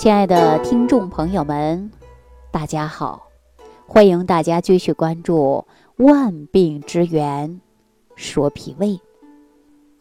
[0.00, 1.90] 亲爱的听众朋友们，
[2.50, 3.28] 大家好！
[3.86, 5.62] 欢迎大家继续关注
[6.02, 7.60] 《万病之源
[8.16, 8.88] 说脾胃》。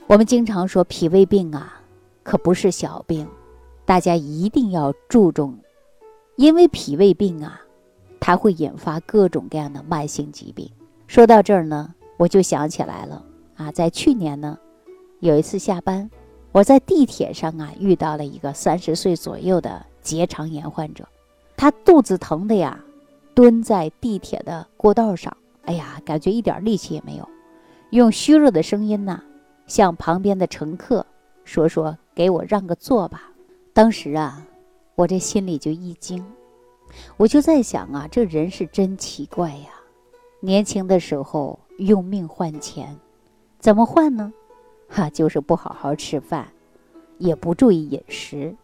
[0.07, 1.81] 我们经常说脾胃病啊，
[2.23, 3.27] 可不是小病，
[3.83, 5.59] 大家一定要注重，
[6.37, 7.59] 因为脾胃病啊，
[8.21, 10.71] 它会引发各种各样的慢性疾病。
[11.07, 13.21] 说到这儿呢，我就想起来了
[13.57, 14.57] 啊，在去年呢，
[15.19, 16.09] 有一次下班，
[16.53, 19.87] 我在地铁上啊遇到了一个三十岁左右的。
[20.01, 21.07] 结肠炎患者，
[21.57, 22.79] 他肚子疼的呀，
[23.33, 25.35] 蹲在地铁的过道上，
[25.65, 27.27] 哎呀，感觉一点力气也没有，
[27.91, 29.21] 用虚弱的声音呐，
[29.67, 31.05] 向旁边的乘客
[31.43, 33.31] 说：“说给我让个座吧。”
[33.73, 34.45] 当时啊，
[34.95, 36.25] 我这心里就一惊，
[37.17, 39.69] 我就在想啊，这人是真奇怪呀，
[40.39, 42.97] 年轻的时候用命换钱，
[43.59, 44.33] 怎么换呢？
[44.89, 46.51] 哈，就是不好好吃饭，
[47.19, 48.55] 也不注意饮食，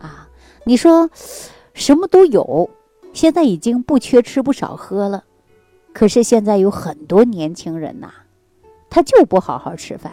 [0.00, 0.27] 啊。
[0.68, 1.08] 你说，
[1.72, 2.68] 什么都有，
[3.14, 5.24] 现在已经不缺吃不少喝了，
[5.94, 8.10] 可是现在有很多年轻人呐，
[8.90, 10.12] 他就不好好吃饭，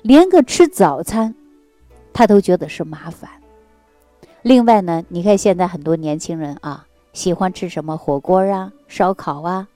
[0.00, 1.34] 连个吃早餐，
[2.14, 3.28] 他都觉得是麻烦。
[4.40, 9.68] 另外呢，你看现在很多年轻人啊，喜欢吃什么火锅啊、烧烤啊，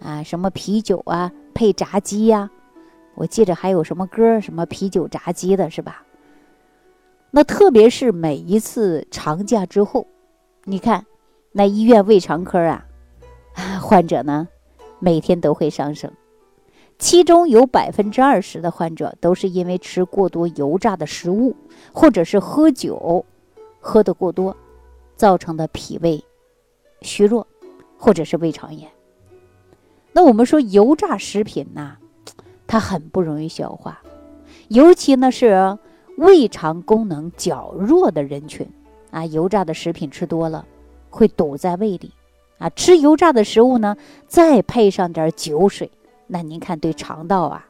[0.00, 2.50] 啊什么啤酒啊配炸鸡呀，
[3.14, 6.02] 我记着还有什么歌，什么啤酒炸鸡的是吧？
[7.36, 10.06] 那特别是每一次长假之后，
[10.62, 11.04] 你看，
[11.50, 12.86] 那医院胃肠科啊，
[13.82, 14.46] 患者呢
[15.00, 16.12] 每天都会上升，
[16.96, 21.56] 其中有百分之二十的患者都是因为吃过多油炸的食物，
[21.92, 23.26] 或者是喝酒
[23.80, 24.56] 喝的过多，
[25.16, 26.22] 造成的脾胃
[27.02, 27.44] 虚弱，
[27.98, 28.88] 或者是胃肠炎。
[30.12, 31.96] 那我们说油炸食品呐，
[32.68, 34.00] 它很不容易消化，
[34.68, 35.76] 尤其呢是。
[36.16, 38.66] 胃肠功能较弱的人群，
[39.10, 40.64] 啊，油炸的食品吃多了，
[41.10, 42.12] 会堵在胃里，
[42.58, 45.90] 啊，吃油炸的食物呢，再配上点酒水，
[46.26, 47.66] 那您看对肠道啊，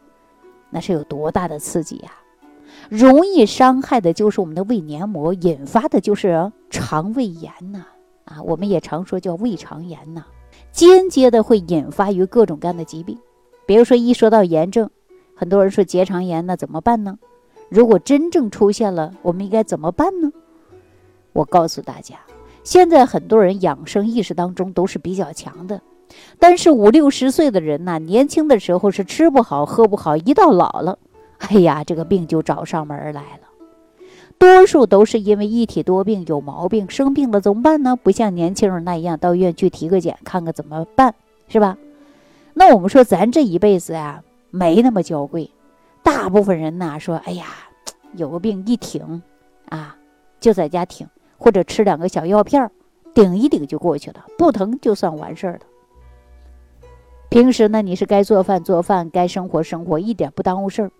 [0.70, 2.12] 那是有多大的刺激呀？
[2.90, 7.86] 容易伤害的就是我们的胃黏膜，引发的就是肠胃炎呐，
[8.24, 10.24] 啊，我们也常说叫胃肠炎呐，
[10.70, 13.18] 间接的会引发于各种各样的疾病，
[13.64, 14.90] 比如说一说到炎症，
[15.34, 17.18] 很多人说结肠炎，那怎么办呢？
[17.68, 20.30] 如果真正出现了，我们应该怎么办呢？
[21.32, 22.16] 我告诉大家，
[22.62, 25.80] 现在很多人养生意识当中都是比较强的，
[26.38, 30.98] 但是五六十岁的人呢，年轻的时候是吃不好喝不好，一到老了，
[31.38, 33.40] 哎呀，这个病就找上门来了。
[34.38, 37.96] 多数都是因为一体多病有毛病，生病了怎么办呢？
[37.96, 41.14] 不像年轻人那样到医院去体个检，看看怎么办，
[41.48, 41.76] 是吧？
[42.52, 45.50] 那我们说咱这一辈子呀，没那么娇贵。
[46.04, 47.46] 大部分人呐说：“哎呀，
[48.12, 49.22] 有个病一挺，
[49.70, 49.96] 啊，
[50.38, 52.70] 就在家挺，或者吃两个小药片儿，
[53.14, 55.60] 顶一顶就过去了，不疼就算完事儿了。
[57.30, 60.90] 平时呢，你是该做饭做饭，该生活生活，一点不耽误事儿。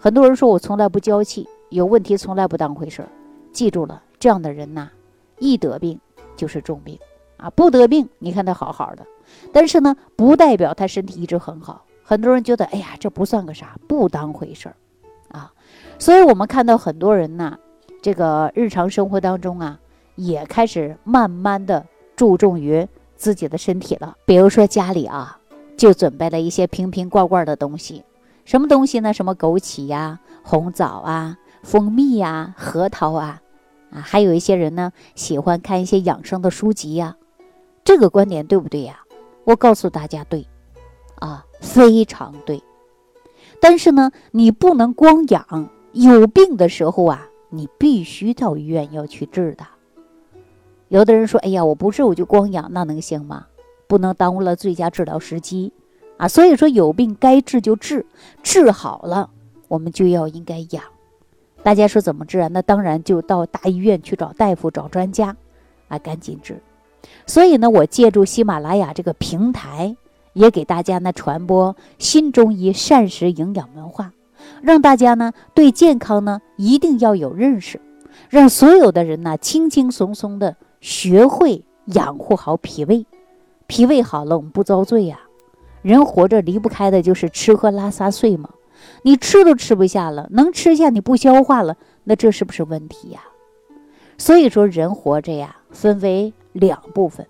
[0.00, 3.08] 很多人说我从来不娇气，有问题从来不当回事儿。
[3.52, 4.90] 记住了，这样的人呐，
[5.38, 6.00] 一得病
[6.34, 6.98] 就是重病
[7.36, 9.06] 啊，不得病，你看他好好的，
[9.52, 14.76] 但是呢，不代表他身体一直很好。”很多人觉得，哎呀，这不算个啥，不当回事儿，
[15.30, 15.50] 啊，
[15.98, 17.58] 所以我们看到很多人呢，
[18.02, 19.80] 这个日常生活当中啊，
[20.14, 24.14] 也开始慢慢的注重于自己的身体了。
[24.26, 25.38] 比如说家里啊，
[25.78, 28.04] 就准备了一些瓶瓶罐罐的东西，
[28.44, 29.12] 什么东西呢？
[29.14, 33.40] 什么枸杞呀、红枣啊、蜂蜜呀、核桃啊，
[33.90, 37.16] 啊，还有一些人呢，喜欢看一些养生的书籍呀。
[37.82, 39.00] 这个观点对不对呀？
[39.44, 40.46] 我告诉大家，对，
[41.28, 41.44] 啊。
[41.60, 42.62] 非常对，
[43.58, 49.66] 但是呢，你不能光养，有病的时候啊，你必须到医院要去治的。
[50.88, 53.46] 有的人说：“哎呀，我不治，我就光养，那能行吗？
[53.86, 55.72] 不能耽误了最佳治疗时机
[56.18, 58.04] 啊！”所以说，有病该治就治，
[58.42, 59.30] 治好了
[59.68, 60.84] 我们就要应该养。
[61.62, 62.48] 大家说怎么治啊？
[62.48, 65.34] 那当然就到大医院去找大夫、找专家
[65.88, 66.60] 啊，赶紧治。
[67.26, 69.96] 所以呢，我借助喜马拉雅这个平台。
[70.34, 74.12] 也给大家呢传播新中医膳食营养文化，
[74.62, 77.80] 让大家呢对健康呢一定要有认识，
[78.28, 83.06] 让所有的人呢轻轻松松的学会养护好脾胃，
[83.66, 85.20] 脾胃好了我们不遭罪呀。
[85.82, 88.50] 人活着离不开的就是吃喝拉撒睡嘛，
[89.02, 93.20] 你吃都吃不下了，能吃下你不消化了，那这是不是问题呀？
[94.18, 97.26] 所以说人活着呀分为两部分，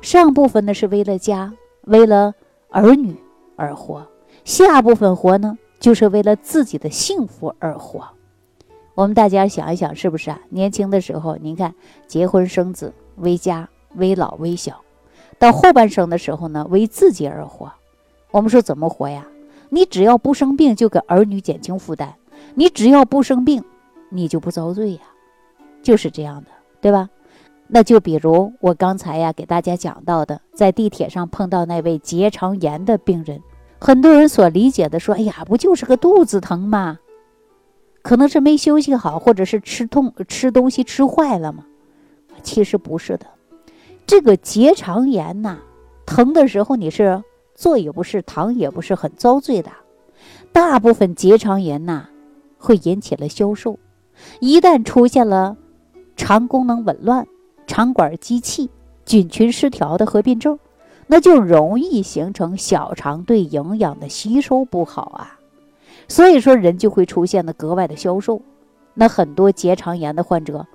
[0.00, 1.52] 上部分呢是为了家，
[1.82, 2.34] 为了。
[2.74, 3.14] 儿女
[3.54, 4.04] 而活，
[4.44, 8.08] 下部分活呢，就是为了自己的幸福而活。
[8.96, 10.40] 我们大家想一想，是不是啊？
[10.48, 11.72] 年轻的时候，您看
[12.08, 14.82] 结婚生子为家为老为小，
[15.38, 17.72] 到后半生的时候呢，为自己而活。
[18.32, 19.24] 我们说怎么活呀？
[19.68, 22.08] 你只要不生病，就给儿女减轻负担；
[22.56, 23.62] 你只要不生病，
[24.08, 25.00] 你就不遭罪呀，
[25.80, 26.50] 就是这样的，
[26.80, 27.08] 对吧？
[27.74, 33.42] 那就比如我刚才呀给大家讲到的，在地铁上碰到那位结肠炎的病人，
[33.80, 37.00] 很多人所理解的说，哎呀，不就是个肚子疼吗？
[38.00, 41.66] 可能是没休息好，或者是吃痛吃东西吃坏了吗？
[42.44, 43.26] 其实不是的，
[44.06, 45.58] 这个结肠炎呐，
[46.06, 47.24] 疼的时候你是
[47.56, 49.72] 坐也不是，躺也不是，很遭罪的。
[50.52, 52.06] 大部分结肠炎呐，
[52.56, 53.80] 会引起了消瘦，
[54.38, 55.56] 一旦出现了
[56.14, 57.26] 肠功能紊乱。
[57.66, 58.70] 肠管积气、
[59.04, 60.58] 菌群失调的合并症，
[61.06, 65.38] 那就容易形成小肠对营养的吸收不好啊，
[66.08, 68.40] 所以说人就会出现的格外的消瘦。
[68.94, 70.66] 那很多结肠炎的患者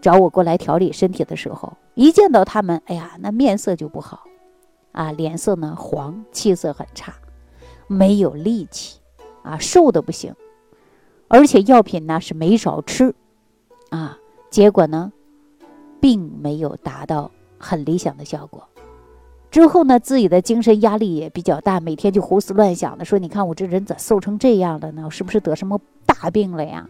[0.00, 4.24] 找我过来调理身体的时候，一见到他们，哎呀，那面色就不好
[4.92, 7.12] 啊，脸色呢黄，气色很差，
[7.88, 9.00] 没有力气
[9.42, 10.34] 啊，瘦的不行，
[11.26, 13.14] 而且药品呢是没少吃
[13.90, 14.18] 啊，
[14.50, 15.12] 结果呢。
[16.04, 18.68] 并没有达到很理想的效果。
[19.50, 25.10] 之后呢，自己的精神压力也比较大，每天就胡思乱想的说：“你看我这人咋瘦成这样了呢？
[25.10, 26.86] 是不是得什么大病了呀？”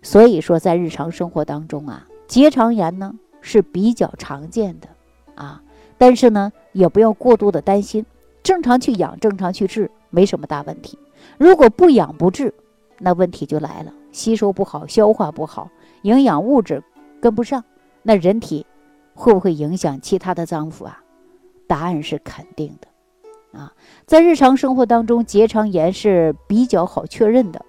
[0.00, 4.88] 所以说，在日常生活当中啊，结肠炎呢是比较常见的
[5.34, 5.62] 啊，
[5.98, 8.06] 但是呢，也不要过度的担心，
[8.42, 10.98] 正常去养，正常去治，没什么大问题。
[11.36, 12.54] 如果不养不治，
[12.98, 15.68] 那问题就来了，吸收不好，消化不好，
[16.00, 16.82] 营养物质
[17.20, 17.62] 跟不上。
[18.08, 18.64] 那人体
[19.12, 21.04] 会不会影响其他的脏腑啊？
[21.66, 23.74] 答案是肯定的，啊，
[24.06, 27.62] 在日常生活当中，结肠炎是比较好确认的。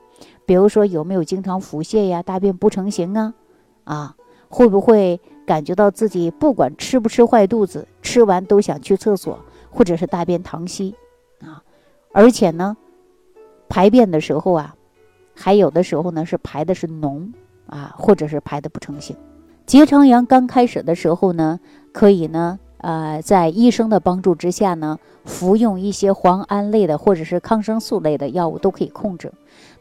[0.45, 3.33] 比如说有没有经常腹泻呀、大便不成形啊？
[3.83, 4.15] 啊，
[4.47, 9.37] 会不会感觉到自己不管吃不吃坏肚子，吃完都想去厕所，
[9.69, 10.95] 或者是大便溏稀
[11.41, 11.61] 啊？
[12.13, 12.77] 而且呢，
[13.67, 14.73] 排便的时候啊，
[15.35, 17.29] 还有的时候呢是排的是脓
[17.65, 19.17] 啊，或者是排的不成形。
[19.69, 21.59] 结肠炎刚开始的时候呢，
[21.91, 29.31] 可以呢，呃，在医生的帮助之下呢，服用一些磺胺类的或者是抗生素类的药物都可以控制。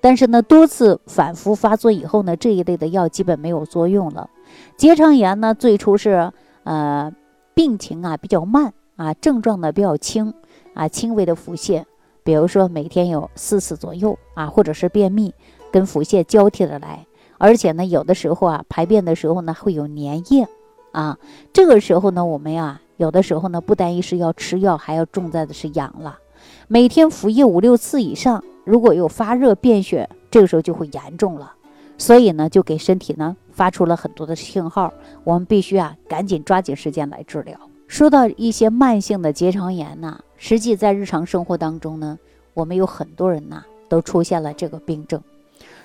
[0.02, 4.28] 但是呢，多次反复发作以后呢，这一类的药基本没有作用了。
[4.76, 6.30] 结肠炎呢，最初是
[6.64, 7.10] 呃
[7.54, 10.34] 病情啊比较慢啊，症状呢比较轻
[10.74, 11.82] 啊，轻微的腹泻，
[12.22, 15.32] 比如说每天有四次左右啊，或者是便秘
[15.72, 17.06] 跟腹泻交替的来。
[17.38, 20.46] 而且呢，有的时候啊，排便的时候呢，会有粘液，
[20.92, 21.18] 啊，
[21.52, 26.18] 这个时候呢，我们呀，有的时候呢，不单一是要吃药，还要重在的是养了。
[26.66, 31.54] 每天服液五六次以上，如果有发热、便血，这个时候就会严重了。
[31.96, 34.92] 所以呢，就给身体呢发出了很多的信号，
[35.24, 37.58] 我们必须啊，赶紧抓紧时间来治疗。
[37.86, 42.18] 说到一些慢性的结肠炎呢，实际在日常生活当中呢，
[42.54, 45.20] 我们有很多人呐，都出现了这个病症。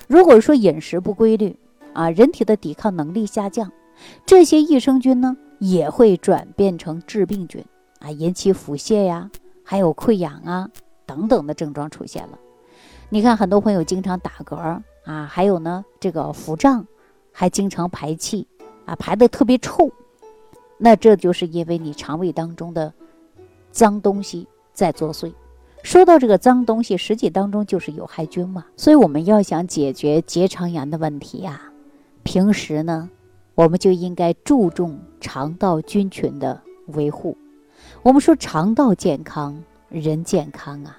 [0.06, 1.56] 如果说饮食不规律
[1.92, 3.72] 啊，人体的抵抗能力下降，
[4.26, 7.64] 这些益生菌呢也会转变成致病菌
[8.00, 9.30] 啊，引起腹泻呀，
[9.62, 10.68] 还有溃疡啊
[11.06, 12.38] 等等的症状出现了。
[13.08, 14.56] 你看，很多朋友经常打嗝
[15.04, 16.86] 啊，还有呢这个腹胀，
[17.32, 18.46] 还经常排气
[18.84, 19.90] 啊，排的特别臭，
[20.76, 22.92] 那这就是因为你肠胃当中的
[23.70, 25.32] 脏东西在作祟。
[25.84, 31.60] 说到这个脏东西，实际当中就是有害菌嘛，所以我们要想解决结肠炎的问题呀，
[32.22, 33.10] 平时呢，
[33.54, 37.36] 我们就应该注重肠道菌群的维护。
[38.02, 40.98] 我们说肠道健康，人健康啊。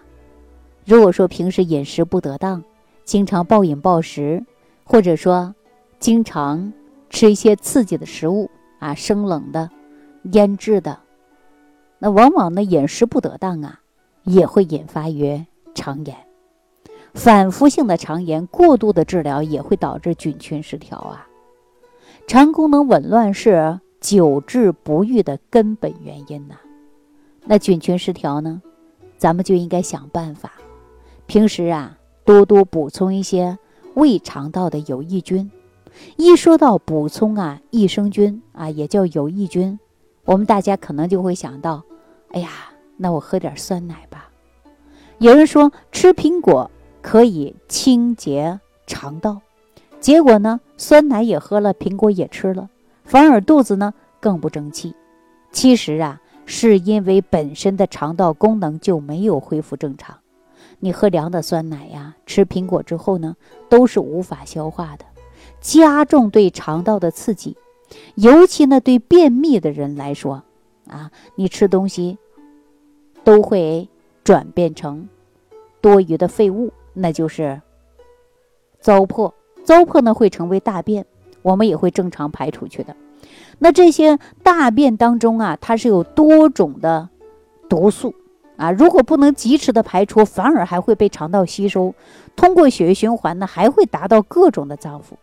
[0.86, 2.63] 如果说平时饮食不得当，
[3.04, 4.46] 经常暴饮暴食，
[4.84, 5.56] 或者说
[6.00, 6.72] 经常
[7.10, 9.68] 吃一些刺激的食物啊，生冷的、
[10.34, 11.00] 腌制的，
[11.98, 13.80] 那往往呢饮食不得当啊。
[14.25, 16.17] 也会引发于肠炎，
[17.13, 21.27] 反复性的肠炎过度的治疗也会导致菌群失调啊。
[22.27, 26.55] 肠功能紊乱是久治不愈的根本原因呐。
[27.46, 28.62] 那菌群失调呢，
[29.17, 30.53] 咱们就应该想办法，
[31.27, 33.58] 平时啊多多补充一些
[33.94, 35.51] 胃肠道的有益菌。
[36.17, 39.79] 一说到补充啊益生菌啊，也叫有益菌，
[40.25, 41.84] 我们大家可能就会想到，
[42.32, 42.50] 哎呀。
[42.97, 44.29] 那我喝点酸奶吧。
[45.19, 46.69] 有人说吃苹果
[47.01, 49.39] 可以清洁肠道，
[49.99, 52.69] 结果呢，酸奶也喝了，苹果也吃了，
[53.03, 54.93] 反而肚子呢更不争气。
[55.51, 60.17] 其实啊，是因为本身的肠道功能就没有恢复正常。
[60.79, 63.35] 你喝凉的酸奶呀，吃苹果之后呢，
[63.69, 65.05] 都是无法消化的。
[65.61, 67.55] 加重对肠道的刺激，
[68.15, 70.43] 尤其呢对便秘的人来说，
[70.87, 72.17] 啊，你吃东西
[73.25, 73.89] 都会
[74.24, 75.10] 转变成
[75.82, 77.62] 多余的废物，那就是
[78.79, 79.34] 糟粕。
[79.63, 81.05] 糟粕呢会成为大便，
[81.41, 82.96] 我们也会正常排出去的。
[83.58, 87.10] 那这些大便当中啊，它是有多种的
[87.67, 88.13] 毒素
[88.58, 91.96] 啊，如果不能及时的排出，反而还会被肠道吸收，
[92.36, 95.15] 通过血液循环呢，还会达到各种的脏腑。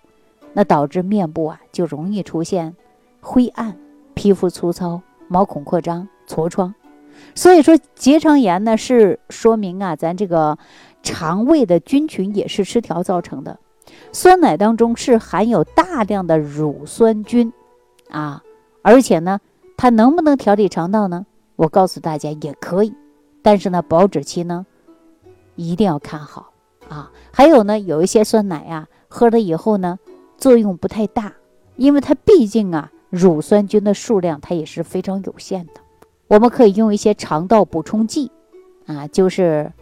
[0.54, 2.74] 那导致面部啊就容易出现
[3.20, 3.78] 灰暗、
[4.14, 6.74] 皮肤粗糙、毛孔扩张、痤疮。
[7.34, 10.58] 所以说结肠炎呢是说明啊咱这个
[11.02, 13.58] 肠胃的菌群也是失调造成的。
[14.12, 17.52] 酸奶当中是含有大量的乳酸菌
[18.10, 18.42] 啊，
[18.82, 19.40] 而且呢
[19.76, 21.26] 它能不能调理肠道呢？
[21.56, 22.94] 我告诉大家也可以，
[23.42, 24.66] 但是呢保质期呢
[25.56, 26.52] 一定要看好
[26.88, 27.10] 啊。
[27.32, 29.98] 还有呢有一些酸奶呀喝了以后呢。
[30.38, 31.32] 作用不太大，
[31.76, 35.74] 因为它毕竟啊，乳酸菌的数量它也是非常有限的。
[36.28, 38.30] 我们可以用一些肠道补充剂，
[38.86, 39.72] 啊，就是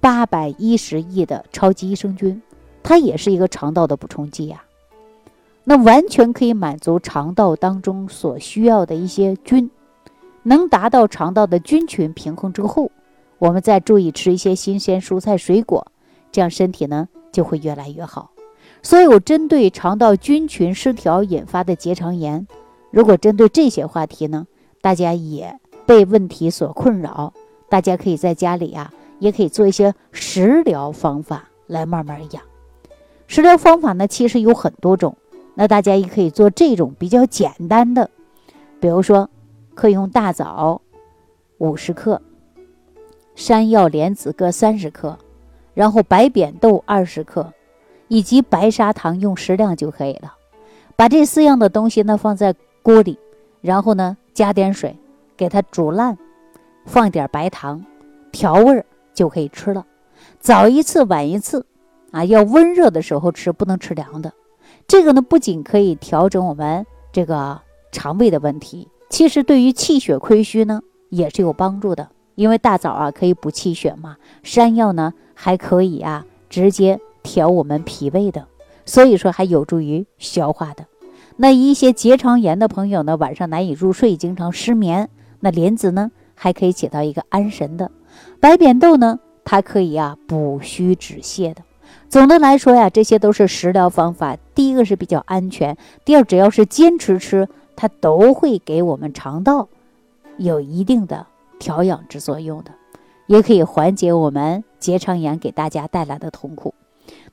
[0.00, 2.42] 八百一十亿的超级益生菌，
[2.82, 4.62] 它也是一个肠道的补充剂呀。
[5.64, 9.70] 那完全可以满足肠道当中所需要的一些菌，
[10.44, 12.90] 能达到肠道的菌群平衡之后，
[13.38, 15.86] 我们再注意吃一些新鲜蔬菜水果，
[16.30, 18.30] 这样身体呢就会越来越好。
[18.82, 22.46] 所以，我针对肠道菌群失调引发的结肠炎，
[22.92, 24.46] 如果针对这些话题呢，
[24.80, 27.32] 大家也被问题所困扰，
[27.68, 32.42] 大家可以在家里啊，也可以做一些食疗方法来慢慢养。
[33.28, 35.16] 食疗方法呢，其实有很多种，
[35.54, 38.10] 那大家也可以做这种比较简单的，
[38.80, 39.30] 比如说，
[39.74, 40.80] 可以用大枣
[41.58, 42.20] 五十克，
[43.34, 45.16] 山药、莲子各三十克，
[45.74, 47.52] 然后白扁豆二十克。
[48.08, 50.32] 以及白砂糖用适量就可以了，
[50.94, 53.18] 把这四样的东西呢放在锅里，
[53.60, 54.96] 然后呢加点水，
[55.36, 56.16] 给它煮烂，
[56.84, 57.84] 放点白糖，
[58.32, 59.84] 调味儿就可以吃了。
[60.38, 61.66] 早一次晚一次，
[62.10, 64.32] 啊，要温热的时候吃，不能吃凉的。
[64.86, 67.60] 这个呢不仅可以调整我们这个
[67.92, 72.08] 肠胃的问题，其实对于气血亏虚呢也是有帮助的。
[72.34, 77.00] 因为大枣啊可以补气血嘛，山药呢还可以啊直接。
[77.26, 78.46] 调我们脾胃的，
[78.84, 80.86] 所以说还有助于消化的。
[81.34, 85.10] 那一些结肠炎的朋友呢，晚上难以入睡，经常失眠，
[85.46, 87.88] 那莲子呢还可以起到一个安神的。
[88.40, 91.62] 白扁豆呢，它可以啊补虚止泻的。
[92.08, 94.36] 总的来说呀，这些都是食疗方法。
[94.56, 99.68] 第一个是比较安全，第二只要是坚持吃，它都会给我们肠道
[100.36, 101.24] 有一定的
[101.60, 102.72] 调养之作用的，
[103.28, 106.74] 也可以缓解我们结肠炎给大家带来的痛苦。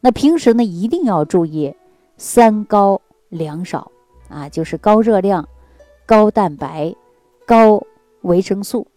[0.02, 1.74] 那平时呢，一定要注意
[2.18, 3.92] 三高两少
[4.30, 5.50] 啊，就是高热量、
[6.06, 6.94] 高蛋白、
[7.48, 7.82] 高
[8.24, 8.88] 维生素，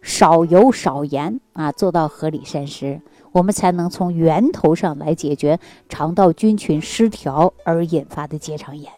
[0.00, 3.00] 少油少盐啊，做到合理膳食，
[3.32, 5.58] 我们才能从源头上来解决
[5.88, 8.92] 肠道菌群失调而引发的结肠炎。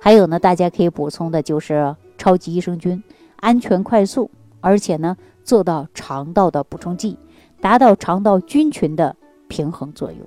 [0.00, 3.02] 还有呢，大家可以补充的就是超级益生菌，
[3.36, 4.30] 安全快速，
[4.60, 7.18] 而且呢，做到肠道的补充剂，
[7.60, 9.16] 达到肠道菌群的
[9.48, 10.20] 平衡作用。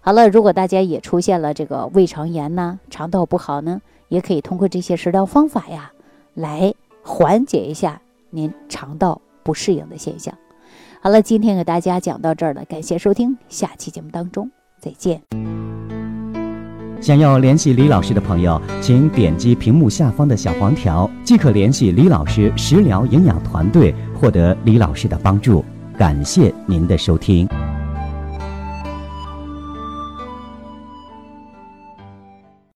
[0.00, 5.90] 好了，如果大家也出现了这个胃肠炎呢，肠道不好呢，也可以通过这些食疗方法呀，
[6.34, 10.34] 来缓解一下您肠道不适应的现象。
[11.02, 15.20] 好了，今天给大家讲到这儿了，感谢收听，下期节目当中再见。
[17.02, 25.62] 想要联系李老师的朋友，请点击屏幕下方的小黄条，即可联系李老师食疗营养团队，获得李老师的帮助。
[25.98, 27.46] 感谢您的收听。